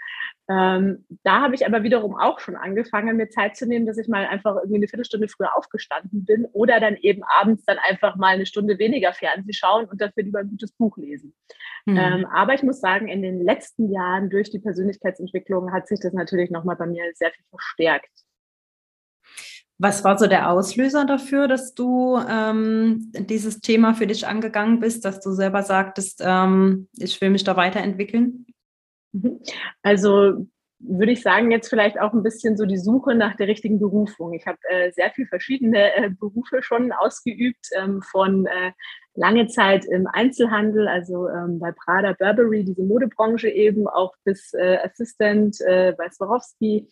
Ähm, 0.50 1.04
da 1.24 1.42
habe 1.42 1.54
ich 1.54 1.66
aber 1.66 1.82
wiederum 1.82 2.16
auch 2.16 2.40
schon 2.40 2.56
angefangen, 2.56 3.18
mir 3.18 3.28
Zeit 3.28 3.56
zu 3.56 3.66
nehmen, 3.66 3.84
dass 3.84 3.98
ich 3.98 4.08
mal 4.08 4.24
einfach 4.26 4.56
irgendwie 4.56 4.76
eine 4.76 4.88
Viertelstunde 4.88 5.28
früher 5.28 5.54
aufgestanden 5.54 6.24
bin 6.24 6.46
oder 6.52 6.80
dann 6.80 6.96
eben 6.96 7.22
abends 7.22 7.64
dann 7.66 7.76
einfach 7.86 8.16
mal 8.16 8.34
eine 8.34 8.46
Stunde 8.46 8.78
weniger 8.78 9.12
Fernsehen 9.12 9.52
schauen 9.52 9.84
und 9.84 10.00
dafür 10.00 10.22
lieber 10.22 10.38
ein 10.38 10.48
gutes 10.48 10.72
Buch 10.72 10.96
lesen. 10.96 11.34
Mhm. 11.84 11.96
Ähm, 11.98 12.26
aber 12.26 12.54
ich 12.54 12.62
muss 12.62 12.80
sagen, 12.80 13.08
in 13.08 13.20
den 13.20 13.42
letzten 13.42 13.92
Jahren 13.92 14.30
durch 14.30 14.50
die 14.50 14.58
Persönlichkeitsentwicklung 14.58 15.70
hat 15.72 15.86
sich 15.86 16.00
das 16.00 16.14
natürlich 16.14 16.50
nochmal 16.50 16.76
bei 16.76 16.86
mir 16.86 17.04
sehr 17.14 17.30
viel 17.30 17.44
verstärkt. 17.50 18.10
Was 19.80 20.02
war 20.02 20.18
so 20.18 20.26
der 20.26 20.50
Auslöser 20.50 21.04
dafür, 21.04 21.46
dass 21.46 21.72
du 21.72 22.18
ähm, 22.28 23.12
dieses 23.12 23.60
Thema 23.60 23.94
für 23.94 24.08
dich 24.08 24.26
angegangen 24.26 24.80
bist, 24.80 25.04
dass 25.04 25.20
du 25.20 25.30
selber 25.30 25.62
sagtest, 25.62 26.20
ähm, 26.24 26.88
ich 26.98 27.20
will 27.20 27.30
mich 27.30 27.44
da 27.44 27.56
weiterentwickeln? 27.56 28.46
Mhm. 29.12 29.40
Also 29.82 30.46
würde 30.80 31.12
ich 31.12 31.22
sagen, 31.22 31.50
jetzt 31.50 31.68
vielleicht 31.68 32.00
auch 32.00 32.12
ein 32.12 32.22
bisschen 32.22 32.56
so 32.56 32.64
die 32.64 32.78
Suche 32.78 33.14
nach 33.14 33.36
der 33.36 33.48
richtigen 33.48 33.80
Berufung. 33.80 34.32
Ich 34.32 34.46
habe 34.46 34.58
äh, 34.68 34.92
sehr 34.92 35.10
viele 35.10 35.26
verschiedene 35.26 35.94
äh, 35.96 36.10
Berufe 36.10 36.62
schon 36.62 36.92
ausgeübt, 36.92 37.66
ähm, 37.76 38.00
von 38.02 38.46
äh, 38.46 38.72
lange 39.14 39.48
Zeit 39.48 39.84
im 39.84 40.06
Einzelhandel, 40.06 40.86
also 40.86 41.28
ähm, 41.28 41.58
bei 41.58 41.72
Prada 41.72 42.14
Burberry, 42.16 42.64
diese 42.64 42.84
Modebranche 42.84 43.48
eben, 43.48 43.88
auch 43.88 44.14
bis 44.24 44.52
äh, 44.54 44.78
Assistant 44.84 45.60
äh, 45.62 45.94
bei 45.98 46.08
Swarovski 46.10 46.88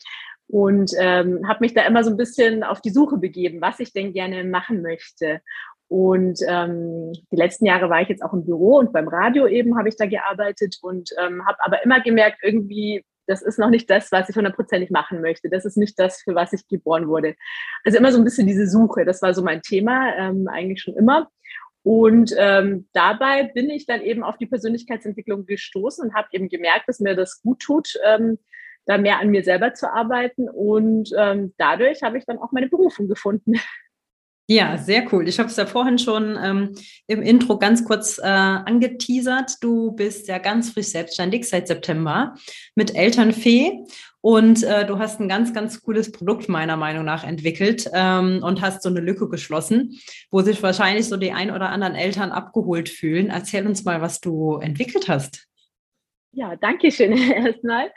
und 0.48 0.92
ähm, 0.98 1.46
habe 1.46 1.60
mich 1.60 1.74
da 1.74 1.82
immer 1.82 2.02
so 2.02 2.10
ein 2.10 2.16
bisschen 2.16 2.64
auf 2.64 2.80
die 2.80 2.90
Suche 2.90 3.18
begeben, 3.18 3.60
was 3.60 3.78
ich 3.78 3.92
denn 3.92 4.12
gerne 4.12 4.44
machen 4.44 4.82
möchte. 4.82 5.40
Und 5.88 6.40
ähm, 6.48 7.12
die 7.30 7.36
letzten 7.36 7.66
Jahre 7.66 7.88
war 7.88 8.02
ich 8.02 8.08
jetzt 8.08 8.22
auch 8.22 8.32
im 8.32 8.44
Büro 8.44 8.78
und 8.78 8.92
beim 8.92 9.06
Radio 9.06 9.46
eben 9.46 9.78
habe 9.78 9.88
ich 9.88 9.96
da 9.96 10.06
gearbeitet 10.06 10.78
und 10.82 11.10
ähm, 11.20 11.46
habe 11.46 11.58
aber 11.60 11.84
immer 11.84 12.00
gemerkt, 12.00 12.38
irgendwie, 12.42 13.04
das 13.28 13.42
ist 13.42 13.58
noch 13.58 13.70
nicht 13.70 13.88
das, 13.88 14.10
was 14.10 14.28
ich 14.28 14.36
hundertprozentig 14.36 14.90
machen 14.90 15.20
möchte. 15.20 15.48
Das 15.48 15.64
ist 15.64 15.76
nicht 15.76 15.98
das, 15.98 16.22
für 16.22 16.34
was 16.34 16.52
ich 16.52 16.66
geboren 16.66 17.06
wurde. 17.08 17.36
Also 17.84 17.98
immer 17.98 18.10
so 18.10 18.18
ein 18.18 18.24
bisschen 18.24 18.48
diese 18.48 18.66
Suche, 18.66 19.04
das 19.04 19.22
war 19.22 19.32
so 19.32 19.42
mein 19.42 19.62
Thema, 19.62 20.12
ähm, 20.16 20.48
eigentlich 20.48 20.82
schon 20.82 20.96
immer. 20.96 21.28
Und 21.84 22.34
ähm, 22.36 22.88
dabei 22.92 23.44
bin 23.54 23.70
ich 23.70 23.86
dann 23.86 24.00
eben 24.02 24.24
auf 24.24 24.36
die 24.38 24.46
Persönlichkeitsentwicklung 24.46 25.46
gestoßen 25.46 26.04
und 26.04 26.14
habe 26.16 26.26
eben 26.32 26.48
gemerkt, 26.48 26.88
dass 26.88 26.98
mir 26.98 27.14
das 27.14 27.40
gut 27.42 27.60
tut, 27.60 27.94
ähm, 28.04 28.40
da 28.86 28.98
mehr 28.98 29.20
an 29.20 29.28
mir 29.28 29.44
selber 29.44 29.72
zu 29.72 29.92
arbeiten. 29.92 30.48
Und 30.48 31.10
ähm, 31.16 31.54
dadurch 31.58 32.02
habe 32.02 32.18
ich 32.18 32.24
dann 32.26 32.38
auch 32.38 32.50
meine 32.50 32.68
Berufung 32.68 33.06
gefunden. 33.06 33.52
Ja, 34.48 34.78
sehr 34.78 35.12
cool. 35.12 35.26
Ich 35.26 35.40
habe 35.40 35.48
es 35.48 35.56
ja 35.56 35.66
vorhin 35.66 35.98
schon 35.98 36.38
ähm, 36.40 36.76
im 37.08 37.20
Intro 37.20 37.58
ganz 37.58 37.84
kurz 37.84 38.18
äh, 38.18 38.22
angeteasert. 38.22 39.54
Du 39.60 39.90
bist 39.90 40.28
ja 40.28 40.38
ganz 40.38 40.70
frisch 40.70 40.86
selbstständig 40.86 41.48
seit 41.48 41.66
September 41.66 42.34
mit 42.76 42.94
Elternfee 42.94 43.84
und 44.20 44.62
äh, 44.62 44.86
du 44.86 45.00
hast 45.00 45.18
ein 45.20 45.28
ganz, 45.28 45.52
ganz 45.52 45.82
cooles 45.82 46.12
Produkt 46.12 46.48
meiner 46.48 46.76
Meinung 46.76 47.04
nach 47.04 47.24
entwickelt 47.24 47.90
ähm, 47.92 48.40
und 48.40 48.60
hast 48.60 48.82
so 48.82 48.88
eine 48.88 49.00
Lücke 49.00 49.28
geschlossen, 49.28 49.98
wo 50.30 50.42
sich 50.42 50.62
wahrscheinlich 50.62 51.08
so 51.08 51.16
die 51.16 51.32
ein 51.32 51.50
oder 51.50 51.70
anderen 51.70 51.96
Eltern 51.96 52.30
abgeholt 52.30 52.88
fühlen. 52.88 53.30
Erzähl 53.30 53.66
uns 53.66 53.84
mal, 53.84 54.00
was 54.00 54.20
du 54.20 54.58
entwickelt 54.58 55.08
hast. 55.08 55.48
Ja, 56.32 56.54
danke 56.54 56.90
schön 56.92 57.12
erstmal. 57.32 57.90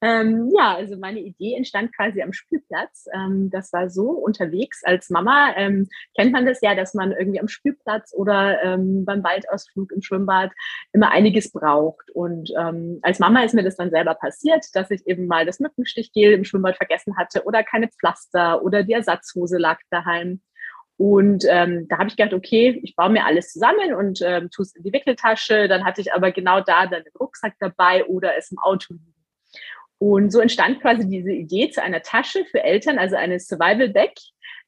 Ähm, 0.00 0.50
ja, 0.56 0.74
also 0.74 0.96
meine 0.96 1.20
Idee 1.20 1.54
entstand 1.54 1.94
quasi 1.94 2.22
am 2.22 2.32
Spielplatz. 2.32 3.06
Ähm, 3.14 3.50
das 3.50 3.72
war 3.72 3.88
so 3.88 4.10
unterwegs 4.10 4.82
als 4.84 5.10
Mama. 5.10 5.54
Ähm, 5.56 5.88
kennt 6.16 6.32
man 6.32 6.44
das 6.44 6.60
ja, 6.60 6.74
dass 6.74 6.94
man 6.94 7.12
irgendwie 7.12 7.38
am 7.40 7.46
Spielplatz 7.46 8.12
oder 8.12 8.60
ähm, 8.64 9.04
beim 9.04 9.22
Waldausflug 9.22 9.92
im 9.92 10.02
Schwimmbad 10.02 10.50
immer 10.92 11.12
einiges 11.12 11.52
braucht. 11.52 12.10
Und 12.12 12.50
ähm, 12.58 12.98
als 13.02 13.20
Mama 13.20 13.44
ist 13.44 13.54
mir 13.54 13.62
das 13.62 13.76
dann 13.76 13.90
selber 13.90 14.14
passiert, 14.14 14.64
dass 14.74 14.90
ich 14.90 15.06
eben 15.06 15.28
mal 15.28 15.46
das 15.46 15.60
Mückenstichgel 15.60 16.32
im 16.32 16.44
Schwimmbad 16.44 16.76
vergessen 16.76 17.16
hatte 17.16 17.44
oder 17.44 17.62
keine 17.62 17.88
Pflaster 17.88 18.64
oder 18.64 18.82
die 18.82 18.92
Ersatzhose 18.94 19.58
lag 19.58 19.78
daheim. 19.90 20.40
Und 20.96 21.44
ähm, 21.48 21.86
da 21.88 21.98
habe 21.98 22.08
ich 22.08 22.16
gedacht, 22.16 22.34
okay, 22.34 22.80
ich 22.82 22.94
baue 22.94 23.10
mir 23.10 23.24
alles 23.24 23.52
zusammen 23.52 23.94
und 23.94 24.22
ähm, 24.22 24.48
tue 24.50 24.62
es 24.62 24.74
in 24.76 24.84
die 24.84 24.92
Wickeltasche. 24.92 25.66
Dann 25.66 25.84
hatte 25.84 26.00
ich 26.00 26.12
aber 26.12 26.30
genau 26.30 26.60
da 26.60 26.86
dann 26.86 27.02
den 27.02 27.12
Rucksack 27.18 27.54
dabei 27.58 28.04
oder 28.04 28.36
es 28.36 28.52
im 28.52 28.58
Auto 28.58 28.94
liegen. 28.94 29.14
Und 29.98 30.30
so 30.30 30.40
entstand 30.40 30.80
quasi 30.80 31.08
diese 31.08 31.32
Idee 31.32 31.70
zu 31.70 31.82
einer 31.82 32.02
Tasche 32.02 32.44
für 32.44 32.62
Eltern, 32.62 32.98
also 32.98 33.16
eine 33.16 33.40
Survival 33.40 33.88
Bag, 33.88 34.12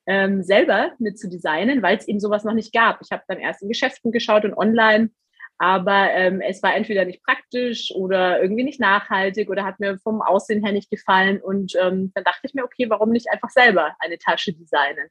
ähm, 0.07 0.43
selber 0.43 0.93
mit 0.99 1.19
zu 1.19 1.29
designen, 1.29 1.83
weil 1.83 1.97
es 1.97 2.09
eben 2.09 2.21
sowas 2.21 2.45
noch 2.45 2.55
nicht 2.55 2.73
gab. 2.73 3.01
Ich 3.03 3.11
habe 3.11 3.23
dann 3.29 3.39
erst 3.39 3.63
in 3.63 3.69
Geschäften 3.69 4.13
geschaut 4.13 4.45
und 4.45 4.55
online, 4.55 5.11
aber 5.59 6.11
ähm, 6.13 6.41
es 6.41 6.63
war 6.63 6.75
entweder 6.75 7.05
nicht 7.05 7.23
praktisch 7.25 7.93
oder 7.95 8.41
irgendwie 8.41 8.65
nicht 8.65 8.81
nachhaltig 8.81 9.51
oder 9.51 9.65
hat 9.65 9.81
mir 9.81 9.99
vom 9.99 10.23
Aussehen 10.23 10.65
her 10.65 10.73
nicht 10.73 10.91
gefallen. 10.91 11.41
Und 11.41 11.75
ähm, 11.81 12.13
dann 12.15 12.25
dachte 12.25 12.43
ich 12.45 12.55
mir, 12.55 12.65
okay, 12.65 12.89
warum 12.89 13.11
nicht 13.11 13.31
einfach 13.31 13.51
selber 13.51 13.97
eine 14.01 14.19
Tasche 14.19 14.53
designen? 14.53 15.09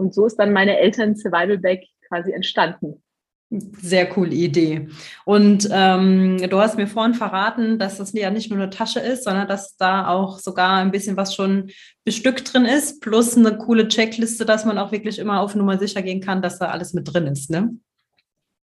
Und 0.00 0.14
so 0.14 0.26
ist 0.26 0.36
dann 0.36 0.52
meine 0.52 0.78
Eltern 0.78 1.14
Survival 1.14 1.58
Bag 1.58 1.86
quasi 2.08 2.32
entstanden. 2.32 3.02
Sehr 3.50 4.08
coole 4.08 4.30
Idee. 4.30 4.88
Und 5.24 5.68
ähm, 5.72 6.38
du 6.48 6.60
hast 6.60 6.76
mir 6.76 6.86
vorhin 6.86 7.14
verraten, 7.14 7.80
dass 7.80 7.98
das 7.98 8.12
ja 8.12 8.30
nicht 8.30 8.48
nur 8.48 8.60
eine 8.60 8.70
Tasche 8.70 9.00
ist, 9.00 9.24
sondern 9.24 9.48
dass 9.48 9.76
da 9.76 10.06
auch 10.06 10.38
sogar 10.38 10.76
ein 10.76 10.92
bisschen 10.92 11.16
was 11.16 11.34
schon 11.34 11.70
bestückt 12.04 12.54
drin 12.54 12.64
ist, 12.64 13.00
plus 13.00 13.36
eine 13.36 13.58
coole 13.58 13.88
Checkliste, 13.88 14.44
dass 14.44 14.64
man 14.64 14.78
auch 14.78 14.92
wirklich 14.92 15.18
immer 15.18 15.40
auf 15.40 15.56
Nummer 15.56 15.78
sicher 15.78 16.00
gehen 16.00 16.20
kann, 16.20 16.42
dass 16.42 16.60
da 16.60 16.66
alles 16.66 16.94
mit 16.94 17.12
drin 17.12 17.26
ist, 17.26 17.50
ne? 17.50 17.74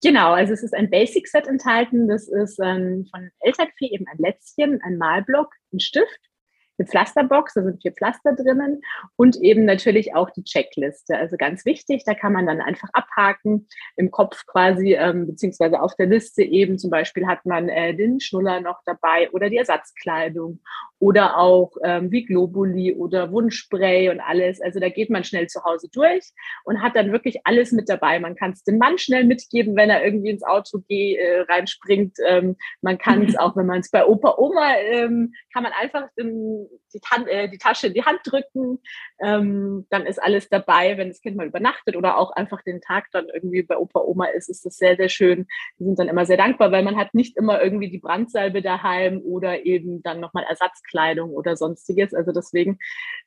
Genau, 0.03 0.31
also 0.31 0.53
es 0.53 0.63
ist 0.63 0.75
ein 0.75 0.89
Basic-Set 0.89 1.47
enthalten. 1.47 2.07
Das 2.07 2.29
ist 2.29 2.57
ähm, 2.63 3.07
von 3.11 3.29
Elternfee 3.39 3.87
eben 3.87 4.05
ein 4.07 4.19
Lätzchen, 4.19 4.79
ein 4.83 4.97
Malblock, 4.97 5.49
ein 5.73 5.79
Stift 5.79 6.19
eine 6.79 6.87
Pflasterbox, 6.87 7.53
da 7.53 7.63
sind 7.63 7.81
vier 7.81 7.91
Pflaster 7.91 8.33
drinnen 8.33 8.81
und 9.15 9.37
eben 9.37 9.65
natürlich 9.65 10.15
auch 10.15 10.29
die 10.29 10.43
Checkliste. 10.43 11.17
Also 11.17 11.37
ganz 11.37 11.65
wichtig, 11.65 12.03
da 12.05 12.13
kann 12.13 12.33
man 12.33 12.45
dann 12.45 12.61
einfach 12.61 12.89
abhaken 12.93 13.67
im 13.95 14.11
Kopf 14.11 14.45
quasi, 14.45 14.93
ähm, 14.93 15.27
beziehungsweise 15.27 15.81
auf 15.81 15.95
der 15.95 16.07
Liste 16.07 16.43
eben 16.43 16.77
zum 16.77 16.89
Beispiel 16.89 17.27
hat 17.27 17.45
man 17.45 17.69
äh, 17.69 17.95
den 17.95 18.19
Schnuller 18.19 18.61
noch 18.61 18.81
dabei 18.85 19.29
oder 19.31 19.49
die 19.49 19.57
Ersatzkleidung 19.57 20.59
oder 20.99 21.37
auch 21.37 21.73
ähm, 21.83 22.11
wie 22.11 22.25
Globuli 22.25 22.95
oder 22.95 23.31
Wundspray 23.31 24.09
und 24.09 24.19
alles. 24.19 24.61
Also 24.61 24.79
da 24.79 24.89
geht 24.89 25.09
man 25.09 25.23
schnell 25.23 25.47
zu 25.47 25.63
Hause 25.63 25.89
durch 25.91 26.31
und 26.63 26.81
hat 26.81 26.95
dann 26.95 27.11
wirklich 27.11 27.41
alles 27.43 27.71
mit 27.71 27.89
dabei. 27.89 28.19
Man 28.19 28.35
kann 28.35 28.51
es 28.51 28.63
dem 28.63 28.77
Mann 28.77 28.97
schnell 28.97 29.23
mitgeben, 29.23 29.75
wenn 29.75 29.89
er 29.89 30.03
irgendwie 30.03 30.31
ins 30.31 30.43
Auto 30.43 30.79
geh, 30.87 31.15
äh, 31.15 31.41
reinspringt. 31.41 32.17
Ähm, 32.25 32.55
man 32.81 32.97
kann 32.97 33.23
es 33.25 33.35
auch, 33.37 33.55
wenn 33.55 33.67
man 33.67 33.81
es 33.81 33.91
bei 33.91 34.05
Opa, 34.05 34.35
Oma, 34.37 34.75
ähm, 34.77 35.33
kann 35.53 35.63
man 35.63 35.71
einfach 35.73 36.07
den, 36.17 36.66
die, 36.93 37.01
äh, 37.29 37.49
die, 37.49 37.57
Tasche 37.57 37.87
in 37.87 37.93
die 37.93 38.03
Hand 38.03 38.19
drücken. 38.23 38.79
Ähm, 39.19 39.85
dann 39.89 40.05
ist 40.05 40.21
alles 40.21 40.49
dabei, 40.49 40.97
wenn 40.97 41.09
das 41.09 41.21
Kind 41.21 41.37
mal 41.37 41.47
übernachtet 41.47 41.95
oder 41.95 42.17
auch 42.17 42.31
einfach 42.31 42.61
den 42.61 42.81
Tag 42.81 43.07
dann 43.11 43.27
irgendwie 43.33 43.63
bei 43.63 43.77
Opa, 43.77 44.01
Oma 44.01 44.25
ist, 44.25 44.49
ist 44.49 44.65
das 44.65 44.77
sehr, 44.77 44.95
sehr 44.95 45.09
schön. 45.09 45.47
Die 45.79 45.85
sind 45.85 45.99
dann 45.99 46.09
immer 46.09 46.25
sehr 46.25 46.37
dankbar, 46.37 46.71
weil 46.71 46.83
man 46.83 46.97
hat 46.97 47.13
nicht 47.13 47.37
immer 47.37 47.61
irgendwie 47.61 47.89
die 47.89 47.99
Brandsalbe 47.99 48.61
daheim 48.61 49.21
oder 49.21 49.65
eben 49.65 50.01
dann 50.03 50.19
nochmal 50.19 50.45
Ersatzkleidung 50.47 51.31
oder 51.31 51.55
sonstiges. 51.55 52.13
Also 52.13 52.31
deswegen 52.31 52.77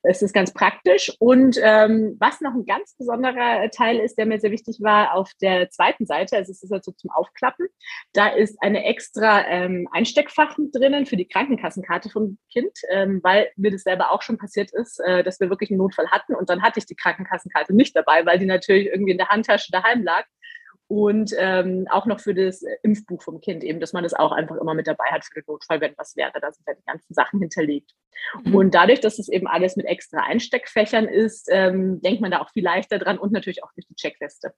ist 0.03 0.23
es 0.23 0.33
ganz 0.33 0.53
praktisch. 0.53 1.13
Und 1.19 1.59
ähm, 1.63 2.17
was 2.19 2.41
noch 2.41 2.55
ein 2.55 2.67
ganz 2.67 2.97
besonderer 2.97 3.71
Teil 3.71 3.99
ist, 3.99 4.17
der 4.17 4.27
mir 4.27 4.41
sehr 4.41 4.51
wichtig 4.51 4.79
war, 4.81 5.15
auf 5.15 5.31
der 5.41 5.71
zweiten 5.71 6.07
Seite, 6.07 6.37
also 6.37 6.53
es 6.53 6.63
ist 6.63 6.71
halt 6.71 6.85
so 6.85 6.93
zum 6.93 7.11
Aufklappen, 7.11 7.69
da 8.13 8.29
ist 8.29 8.63
eine 8.63 8.85
extra 8.85 9.47
ähm, 9.47 9.89
Einsteckfach 9.93 10.57
drinnen 10.73 11.07
für 11.07 11.17
die 11.17 11.27
Krankenkassenkarte 11.27 12.11
vom 12.11 12.39
Kind, 12.53 12.73
ähm, 12.91 13.21
weil 13.31 13.51
mir 13.57 13.71
das 13.71 13.83
selber 13.83 14.11
auch 14.11 14.23
schon 14.23 14.39
passiert 14.39 14.73
ist, 14.73 15.01
äh, 15.01 15.23
dass 15.23 15.41
wir 15.41 15.51
wirklich 15.51 15.71
einen 15.71 15.79
Notfall 15.79 16.11
hatten 16.11 16.35
und 16.35 16.51
dann 16.51 16.63
hatte 16.63 16.79
ich 16.79 16.87
die 16.87 16.97
Krankenkassenkarte 16.97 17.75
nicht 17.75 17.95
dabei, 17.97 18.27
weil 18.27 18.39
die 18.39 18.47
natürlich 18.47 18.89
irgendwie 18.89 19.13
in 19.13 19.19
der 19.19 19.29
Handtasche 19.29 19.73
daheim 19.73 20.03
lag. 20.03 20.25
Und 20.89 21.33
ähm, 21.39 21.87
auch 21.89 22.07
noch 22.07 22.19
für 22.19 22.35
das 22.35 22.65
Impfbuch 22.83 23.23
vom 23.23 23.41
Kind 23.41 23.63
eben, 23.63 23.79
dass 23.79 23.93
man 23.93 24.03
das 24.03 24.13
auch 24.13 24.33
einfach 24.33 24.57
immer 24.57 24.75
mit 24.75 24.89
dabei 24.89 25.05
hat 25.13 25.25
für 25.25 25.35
den 25.35 25.45
Notfall, 25.47 25.81
wenn 25.81 25.95
was 25.97 26.17
wäre. 26.17 26.33
Da 26.41 26.51
sind 26.51 26.67
ja 26.67 26.75
die 26.75 26.85
ganzen 26.85 27.15
Sachen 27.15 27.39
hinterlegt. 27.39 27.93
Mhm. 28.43 28.57
Und 28.57 28.75
dadurch, 28.75 28.99
dass 28.99 29.21
es 29.21 29.29
eben 29.29 29.47
alles 29.47 29.77
mit 29.77 29.87
extra 29.87 30.23
Einsteckfächern 30.23 31.07
ist, 31.07 31.47
ähm, 31.49 32.01
denkt 32.01 32.21
man 32.21 32.33
da 32.33 32.41
auch 32.41 32.51
viel 32.51 32.65
leichter 32.65 32.99
dran 32.99 33.19
und 33.19 33.31
natürlich 33.31 33.63
auch 33.63 33.73
durch 33.75 33.87
die 33.87 33.95
Checkliste. 33.95 34.53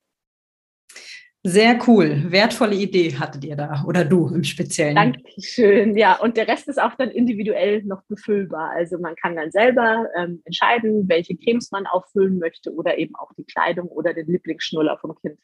Sehr 1.45 1.77
cool. 1.89 2.31
Wertvolle 2.31 2.77
Idee 2.77 3.17
hattet 3.19 3.45
ihr 3.45 3.57
da 3.57 3.83
oder 3.85 4.05
du 4.05 4.29
im 4.29 4.45
Speziellen. 4.45 4.95
Dankeschön. 4.95 5.97
Ja, 5.97 6.21
und 6.21 6.37
der 6.37 6.47
Rest 6.47 6.69
ist 6.69 6.81
auch 6.81 6.95
dann 6.95 7.11
individuell 7.11 7.83
noch 7.83 8.03
befüllbar. 8.05 8.71
Also 8.71 8.97
man 8.99 9.17
kann 9.17 9.35
dann 9.35 9.51
selber 9.51 10.07
ähm, 10.17 10.41
entscheiden, 10.45 11.09
welche 11.09 11.37
Cremes 11.37 11.73
man 11.73 11.87
auffüllen 11.87 12.39
möchte 12.39 12.73
oder 12.73 12.97
eben 12.97 13.17
auch 13.17 13.33
die 13.37 13.45
Kleidung 13.45 13.89
oder 13.89 14.15
den 14.15 14.29
Lieblingsschnuller 14.29 14.99
vom 14.99 15.17
Kind. 15.21 15.39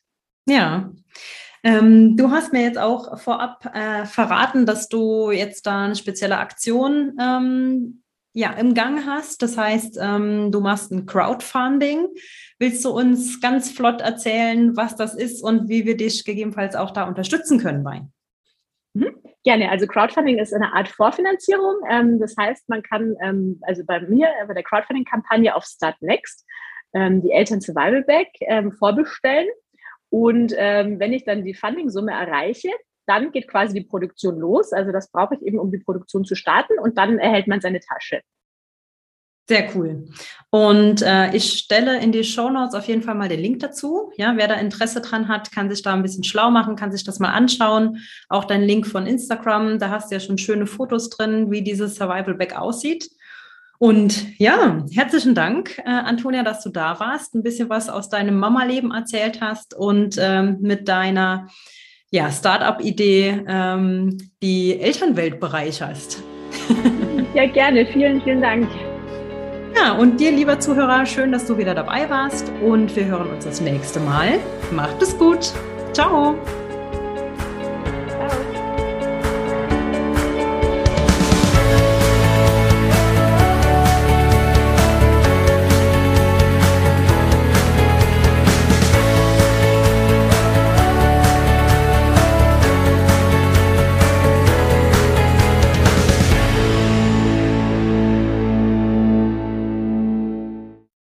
Ja. 0.47 0.93
Ähm, 1.65 2.17
du 2.17 2.31
hast 2.31 2.53
mir 2.53 2.63
jetzt 2.63 2.79
auch 2.79 3.19
vorab 3.19 3.69
äh, 3.75 4.07
verraten, 4.07 4.67
dass 4.67 4.89
du 4.89 5.33
jetzt 5.33 5.67
da 5.67 5.87
eine 5.87 5.97
spezielle 5.97 6.39
Aktion 6.39 7.17
ähm, 7.21 8.05
ja, 8.33 8.53
im 8.53 8.75
Gang 8.75 9.07
hast. 9.07 9.43
Das 9.43 9.57
heißt, 9.57 9.99
ähm, 10.01 10.53
du 10.53 10.61
machst 10.61 10.93
ein 10.93 11.07
Crowdfunding. 11.07 12.09
Willst 12.59 12.85
du 12.85 12.91
uns 12.91 13.41
ganz 13.41 13.71
flott 13.71 14.01
erzählen, 14.01 14.77
was 14.77 14.97
das 14.97 15.15
ist 15.15 15.43
und 15.43 15.69
wie 15.69 15.87
wir 15.87 15.97
dich 15.97 16.25
gegebenenfalls 16.25 16.77
auch 16.77 16.91
da 16.91 17.05
unterstützen 17.05 17.59
können 17.59 17.83
bei? 17.83 18.03
Mhm. 18.95 19.17
Gerne. 19.45 19.71
Also 19.71 19.87
Crowdfunding 19.87 20.39
ist 20.39 20.53
eine 20.53 20.73
Art 20.73 20.89
Vorfinanzierung. 20.89 21.77
Ähm, 21.89 22.19
das 22.19 22.37
heißt, 22.37 22.69
man 22.69 22.83
kann 22.83 23.17
ähm, 23.23 23.61
also 23.63 23.85
bei 23.85 24.01
mir, 24.01 24.29
bei 24.47 24.55
der 24.55 24.63
Crowdfunding-Kampagne 24.63 25.55
auf 25.55 25.65
Start 25.65 25.97
Next 26.01 26.45
ähm, 26.95 27.23
die 27.23 27.31
Eltern 27.31 27.61
Survival 27.61 28.03
Bag 28.03 28.29
ähm, 28.41 28.73
vorbestellen. 28.73 29.49
Und 30.11 30.55
ähm, 30.57 30.99
wenn 30.99 31.13
ich 31.13 31.25
dann 31.25 31.45
die 31.45 31.55
Funding-Summe 31.55 32.13
erreiche, 32.13 32.71
dann 33.09 33.33
geht 33.33 33.49
quasi 33.49 33.75
die 33.75 33.87
Produktion 33.87 34.39
los. 34.39 34.73
Also 34.73 34.93
das 34.93 35.11
brauche 35.11 35.35
ich 35.35 35.43
eben, 35.43 35.59
um 35.59 35.71
die 35.71 35.79
Produktion 35.79 36.25
zu 36.25 36.35
starten 36.35 36.79
und 36.79 36.99
dann 36.99 37.19
erhält 37.19 37.47
man 37.47 37.61
seine 37.61 37.81
Tasche. 37.81 38.21
Sehr 39.49 39.75
cool. 39.75 40.09
Und 40.51 41.01
äh, 41.01 41.35
ich 41.35 41.55
stelle 41.55 41.99
in 42.03 42.13
die 42.13 42.23
Show 42.23 42.51
Notes 42.51 42.75
auf 42.75 42.87
jeden 42.87 43.01
Fall 43.01 43.15
mal 43.15 43.31
den 43.31 43.41
Link 43.41 43.61
dazu. 43.61 44.13
Ja, 44.17 44.37
wer 44.37 44.47
da 44.47 44.55
Interesse 44.55 45.01
dran 45.01 45.27
hat, 45.29 45.51
kann 45.53 45.71
sich 45.71 45.81
da 45.81 45.95
ein 45.95 46.03
bisschen 46.03 46.23
schlau 46.23 46.51
machen, 46.51 46.77
kann 46.77 46.93
sich 46.93 47.03
das 47.03 47.19
mal 47.19 47.33
anschauen. 47.33 47.99
Auch 48.29 48.45
dein 48.45 48.63
Link 48.63 48.87
von 48.87 49.07
Instagram, 49.07 49.79
da 49.79 49.89
hast 49.89 50.11
du 50.11 50.17
ja 50.17 50.21
schon 50.21 50.37
schöne 50.37 50.67
Fotos 50.67 51.09
drin, 51.09 51.51
wie 51.51 51.63
dieses 51.63 51.95
Survival 51.95 52.35
Bag 52.35 52.59
aussieht. 52.59 53.09
Und 53.79 54.39
ja, 54.39 54.85
herzlichen 54.93 55.35
Dank, 55.35 55.79
äh, 55.79 55.89
Antonia, 55.89 56.43
dass 56.43 56.63
du 56.63 56.69
da 56.69 57.01
warst, 57.01 57.35
ein 57.35 57.43
bisschen 57.43 57.71
was 57.71 57.89
aus 57.89 58.11
deinem 58.11 58.39
Mama-Leben 58.39 58.91
erzählt 58.91 59.41
hast 59.41 59.73
und 59.73 60.17
ähm, 60.19 60.59
mit 60.61 60.89
deiner 60.89 61.49
ja, 62.11 62.31
Startup-Idee 62.31 63.45
ähm, 63.47 64.19
die 64.43 64.81
Elternwelt 64.81 65.41
bereicherst. 65.41 66.23
Ja, 67.35 67.47
gerne. 67.47 67.87
Vielen, 67.87 68.23
vielen 68.23 68.41
Dank. 68.41 68.69
Ja, 69.77 69.93
und 69.93 70.19
dir, 70.19 70.33
lieber 70.33 70.59
Zuhörer, 70.59 71.07
schön, 71.07 71.31
dass 71.31 71.47
du 71.47 71.59
wieder 71.59 71.75
dabei 71.75 72.09
warst 72.09 72.51
und 72.65 72.97
wir 72.97 73.05
hören 73.05 73.31
uns 73.31 73.45
das 73.45 73.61
nächste 73.61 74.01
Mal. 74.01 74.41
Macht 74.73 75.01
es 75.03 75.17
gut. 75.17 75.53
Ciao. 75.93 76.35